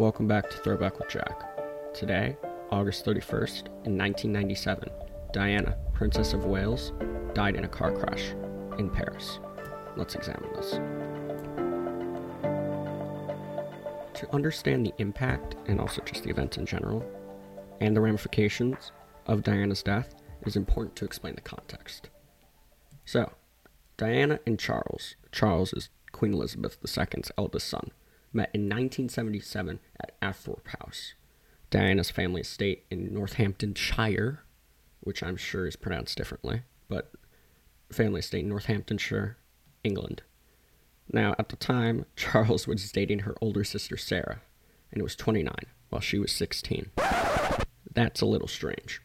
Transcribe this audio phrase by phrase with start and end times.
[0.00, 1.92] Welcome back to Throwback with Jack.
[1.92, 2.38] Today,
[2.70, 4.88] August 31st, in 1997,
[5.34, 6.94] Diana, Princess of Wales,
[7.34, 8.30] died in a car crash
[8.78, 9.40] in Paris.
[9.98, 10.70] Let's examine this.
[14.20, 17.04] To understand the impact, and also just the events in general,
[17.82, 18.92] and the ramifications
[19.26, 22.08] of Diana's death, it is important to explain the context.
[23.04, 23.32] So,
[23.98, 27.90] Diana and Charles, Charles is Queen Elizabeth II's eldest son,
[28.32, 31.14] met in 1977 at Althorp House,
[31.70, 34.44] Diana's family estate in Northamptonshire,
[35.00, 37.12] which I'm sure is pronounced differently, but
[37.90, 39.36] family estate in Northamptonshire,
[39.82, 40.22] England.
[41.12, 44.42] Now, at the time, Charles was dating her older sister Sarah,
[44.92, 45.54] and it was 29,
[45.88, 46.90] while she was 16.
[47.92, 49.02] That's a little strange.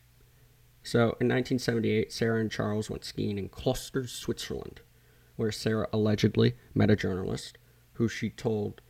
[0.83, 4.81] So, in 1978, Sarah and Charles went skiing in Klosters, Switzerland,
[5.35, 7.57] where Sarah allegedly met a journalist
[7.93, 8.81] who she told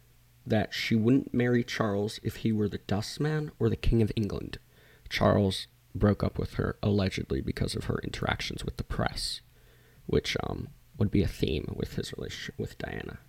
[0.46, 4.60] that she wouldn't marry Charles if he were the dustman or the King of England.
[5.10, 9.42] Charles broke up with her allegedly because of her interactions with the press,
[10.06, 13.20] which um, would be a theme with his relationship with Diana.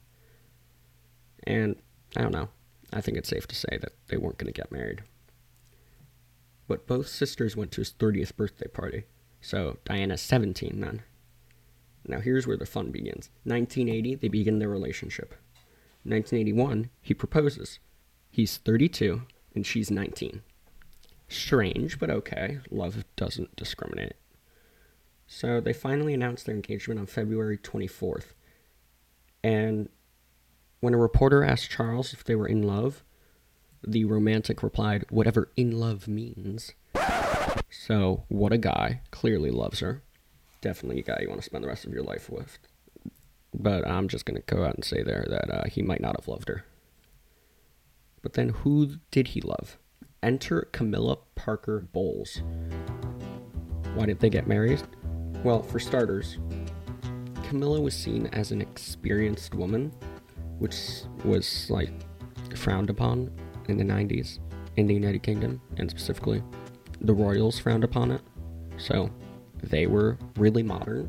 [1.47, 1.77] And
[2.17, 2.49] I don't know.
[2.93, 5.03] I think it's safe to say that they weren't going to get married.
[6.69, 9.05] But both sisters went to his 30th birthday party,
[9.41, 11.03] so Diana's 17 then.
[12.07, 13.31] Now here's where the fun begins.
[13.45, 15.35] 1980, they begin their relationship.
[16.09, 17.79] 1981, he proposes.
[18.31, 19.23] He's 32
[19.55, 20.43] and she's 19.
[21.29, 22.61] Strange, but okay.
[22.71, 24.15] Love doesn't discriminate.
[25.27, 28.35] So they finally announced their engagement on February 24th.
[29.43, 29.89] And
[30.81, 33.03] when a reporter asked Charles if they were in love,
[33.87, 36.73] the romantic replied, whatever in love means.
[37.71, 39.01] So, what a guy.
[39.11, 40.03] Clearly loves her.
[40.61, 42.59] Definitely a guy you want to spend the rest of your life with.
[43.55, 46.17] But I'm just going to go out and say there that uh, he might not
[46.19, 46.65] have loved her.
[48.23, 49.79] But then who did he love?
[50.23, 52.43] Enter Camilla Parker Bowles.
[53.95, 54.83] Why did they get married?
[55.45, 56.39] Well, for starters,
[57.45, 59.93] Camilla was seen as an experienced woman,
[60.59, 60.77] which
[61.25, 61.93] was like
[62.57, 63.31] frowned upon
[63.69, 64.41] in the 90s
[64.77, 66.43] in the United Kingdom, and specifically
[67.01, 68.23] the royals frowned upon it.
[68.77, 69.11] So
[69.63, 71.09] they were really modern.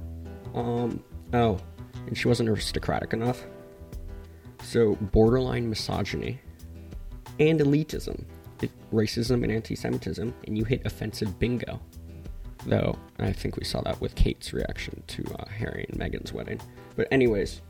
[0.54, 1.58] Um, oh,
[2.08, 3.46] and she wasn't aristocratic enough.
[4.64, 6.40] So, borderline misogyny
[7.40, 8.24] and elitism,
[8.92, 11.80] racism and anti Semitism, and you hit offensive bingo.
[12.66, 16.60] Though, I think we saw that with Kate's reaction to uh, Harry and Meghan's wedding.
[16.96, 17.62] But, anyways,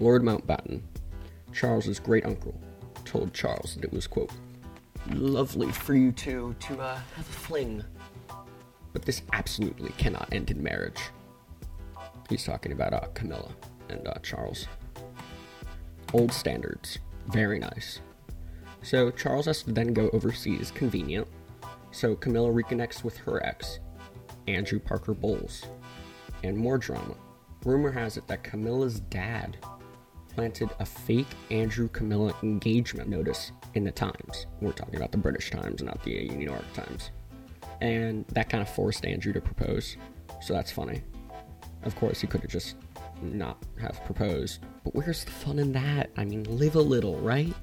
[0.00, 0.80] Lord Mountbatten,
[1.52, 2.58] Charles's great uncle,
[3.04, 4.32] told Charles that it was, quote,
[5.10, 7.84] lovely for you two to uh, have a fling.
[8.92, 11.00] But this absolutely cannot end in marriage.
[12.30, 13.52] He's talking about uh, Camilla
[13.88, 14.66] and uh, Charles.
[16.14, 17.00] Old standards.
[17.26, 18.00] Very nice.
[18.82, 21.26] So Charles has to then go overseas, convenient.
[21.90, 23.80] So Camilla reconnects with her ex,
[24.46, 25.64] Andrew Parker Bowles.
[26.44, 27.16] And more drama.
[27.64, 29.58] Rumor has it that Camilla's dad
[30.34, 34.46] planted a fake Andrew Camilla engagement notice in the Times.
[34.60, 37.10] We're talking about the British Times, not the New York Times.
[37.80, 39.96] And that kind of forced Andrew to propose.
[40.40, 41.02] So that's funny.
[41.82, 42.76] Of course, he could have just
[43.22, 44.60] not have proposed.
[44.84, 46.10] But where's the fun in that?
[46.16, 47.54] I mean, live a little, right?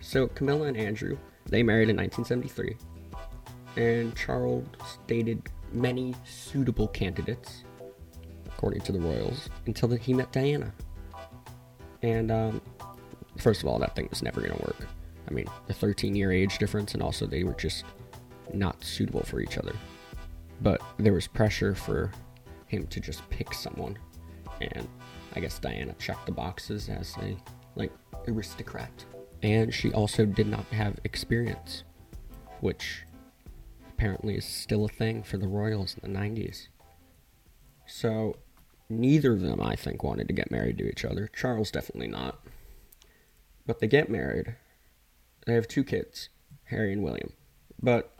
[0.00, 1.16] So Camilla and Andrew,
[1.46, 2.76] they married in 1973,
[3.76, 4.66] and Charles
[5.06, 5.42] dated
[5.72, 7.64] many suitable candidates,
[8.46, 10.72] according to the royals, until he met Diana.
[12.02, 12.60] And um,
[13.38, 14.86] first of all, that thing was never going to work.
[15.28, 17.84] I mean, the 13 year age difference, and also they were just
[18.52, 19.74] not suitable for each other.
[20.60, 22.12] But there was pressure for
[22.74, 23.98] him to just pick someone.
[24.60, 24.88] And
[25.34, 27.36] I guess Diana checked the boxes as a
[27.74, 27.92] like
[28.28, 29.04] aristocrat.
[29.42, 31.84] And she also did not have experience,
[32.60, 33.04] which
[33.88, 36.68] apparently is still a thing for the royals in the 90s.
[37.86, 38.36] So
[38.88, 41.28] neither of them, I think, wanted to get married to each other.
[41.34, 42.38] Charles definitely not.
[43.66, 44.56] But they get married.
[45.46, 46.30] They have two kids,
[46.64, 47.32] Harry and William.
[47.82, 48.14] But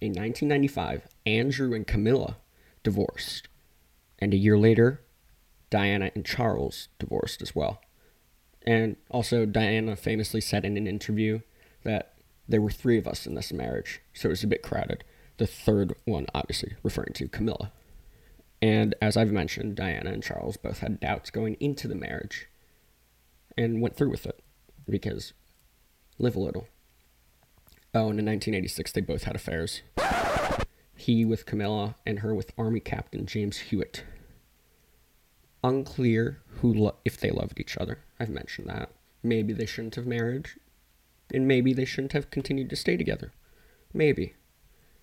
[0.00, 2.36] in 1995, Andrew and Camilla
[2.82, 3.48] divorced.
[4.18, 5.02] And a year later,
[5.70, 7.80] Diana and Charles divorced as well.
[8.66, 11.40] And also, Diana famously said in an interview
[11.84, 12.14] that
[12.48, 15.04] there were three of us in this marriage, so it was a bit crowded.
[15.36, 17.72] The third one, obviously, referring to Camilla.
[18.60, 22.48] And as I've mentioned, Diana and Charles both had doubts going into the marriage
[23.56, 24.42] and went through with it
[24.88, 25.32] because
[26.18, 26.66] live a little.
[27.94, 29.82] Oh, and in 1986, they both had affairs
[30.98, 34.02] he with Camilla, and her with Army Captain James Hewitt.
[35.62, 38.00] Unclear who lo- if they loved each other.
[38.18, 38.90] I've mentioned that.
[39.22, 40.48] Maybe they shouldn't have married.
[41.32, 43.32] And maybe they shouldn't have continued to stay together.
[43.94, 44.34] Maybe.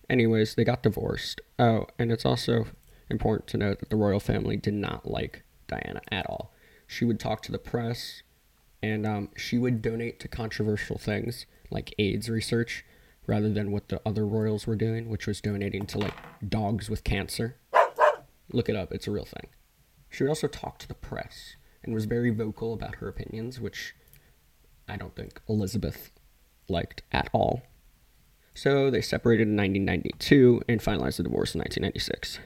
[0.09, 1.39] Anyways, they got divorced.
[1.57, 2.67] Oh, and it's also
[3.09, 6.53] important to note that the royal family did not like Diana at all.
[6.87, 8.21] She would talk to the press,
[8.83, 12.83] and um, she would donate to controversial things like AIDS research
[13.27, 16.15] rather than what the other royals were doing, which was donating to like
[16.47, 17.55] dogs with cancer.
[18.51, 19.47] Look it up, it's a real thing.
[20.09, 23.95] She would also talk to the press and was very vocal about her opinions, which
[24.87, 26.11] I don't think Elizabeth
[26.67, 27.63] liked at all.
[28.53, 32.39] So they separated in 1992 and finalized the divorce in 1996.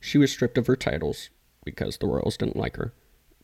[0.00, 1.30] She was stripped of her titles
[1.64, 2.92] because the royals didn't like her,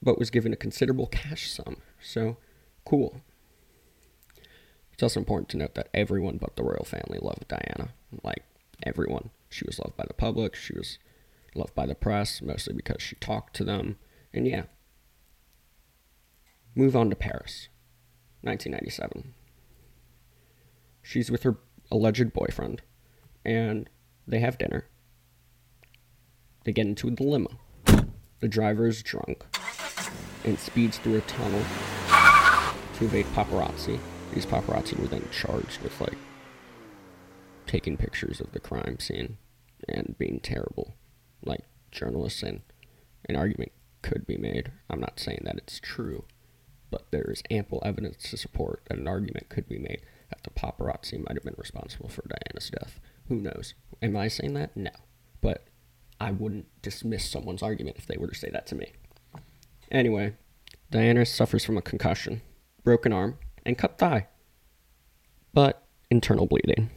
[0.00, 1.78] but was given a considerable cash sum.
[2.00, 2.36] So,
[2.84, 3.20] cool.
[4.94, 7.90] It's also important to note that everyone but the royal family loved Diana.
[8.22, 8.44] Like,
[8.84, 9.30] everyone.
[9.50, 10.98] She was loved by the public, she was
[11.54, 13.96] loved by the press, mostly because she talked to them.
[14.32, 14.64] And yeah.
[16.76, 17.68] Move on to Paris,
[18.42, 19.34] 1997.
[21.02, 21.58] She's with her
[21.90, 22.82] alleged boyfriend,
[23.44, 23.90] and
[24.26, 24.86] they have dinner.
[26.64, 27.50] They get into a dilemma.
[28.40, 29.44] The driver is drunk
[30.44, 31.62] and speeds through a tunnel
[32.94, 34.00] to evade paparazzi.
[34.34, 36.18] These paparazzi were then charged with like
[37.66, 39.38] taking pictures of the crime scene
[39.88, 40.94] and being terrible,
[41.44, 41.60] like
[41.92, 42.62] journalists, and
[43.28, 43.72] an argument
[44.02, 44.72] could be made.
[44.90, 46.24] I'm not saying that it's true,
[46.90, 50.50] but there is ample evidence to support that an argument could be made that the
[50.50, 52.98] paparazzi might have been responsible for Diana's death.
[53.28, 53.74] Who knows?
[54.02, 54.76] Am I saying that?
[54.76, 54.90] No.
[55.40, 55.66] But
[56.20, 58.92] I wouldn't dismiss someone's argument if they were to say that to me.
[59.92, 60.34] Anyway,
[60.90, 62.42] Diana suffers from a concussion,
[62.82, 64.28] broken arm, and cut thigh,
[65.52, 66.90] but internal bleeding.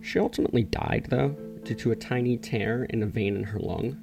[0.00, 4.00] She ultimately died, though, due to a tiny tear in a vein in her lung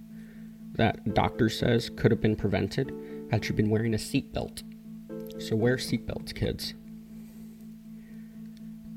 [0.74, 2.94] that doctor says could have been prevented
[3.32, 4.62] had she been wearing a seatbelt.
[5.42, 6.74] So wear seatbelts, kids.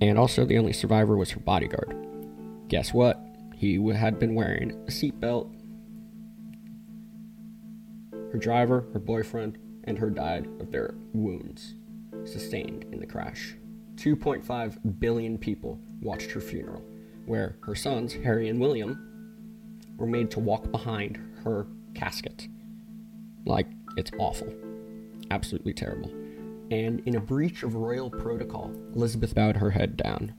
[0.00, 1.96] And also, the only survivor was her bodyguard.
[2.68, 3.20] Guess what?
[3.54, 5.52] He had been wearing a seatbelt.
[8.32, 9.58] Her driver, her boyfriend,
[9.88, 11.74] and her died of their wounds
[12.24, 13.54] sustained in the crash.
[13.96, 16.84] 2.5 billion people watched her funeral,
[17.26, 19.04] where her sons, Harry and William,
[19.96, 22.46] were made to walk behind her casket.
[23.44, 24.54] Like, it's awful.
[25.30, 26.12] Absolutely terrible
[26.70, 30.34] and in a breach of royal protocol, Elizabeth bowed her head down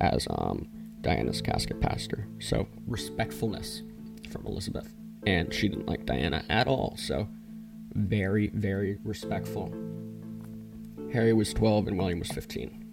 [0.00, 0.68] as um,
[1.00, 2.26] Diana's casket passed her.
[2.40, 3.82] So, respectfulness
[4.30, 4.92] from Elizabeth.
[5.26, 7.28] And she didn't like Diana at all, so
[7.94, 9.72] very, very respectful.
[11.12, 12.84] Harry was 12 and William was 15.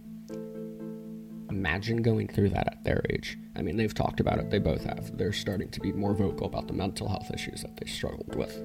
[1.50, 3.38] Imagine going through that at their age.
[3.56, 5.18] I mean, they've talked about it, they both have.
[5.18, 8.64] They're starting to be more vocal about the mental health issues that they struggled with.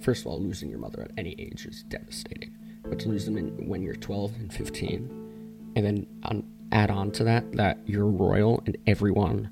[0.00, 3.36] First of all, losing your mother at any age is devastating but to lose them
[3.36, 8.06] in, when you're 12 and 15, and then on, add on to that that you're
[8.06, 9.50] royal and everyone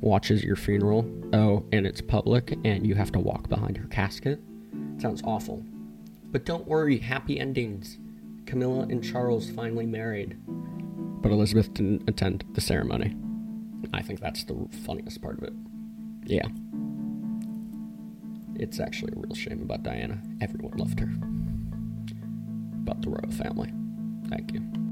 [0.00, 1.08] watches your funeral.
[1.32, 4.40] Oh, and it's public, and you have to walk behind her casket.
[4.98, 5.64] Sounds awful.
[6.30, 7.98] But don't worry, happy endings.
[8.46, 13.14] Camilla and Charles finally married, but Elizabeth didn't attend the ceremony.
[13.92, 15.52] I think that's the funniest part of it.
[16.24, 16.46] Yeah.
[18.56, 20.20] It's actually a real shame about Diana.
[20.40, 21.10] Everyone loved her
[22.82, 23.72] about the royal family.
[24.28, 24.87] Thank you.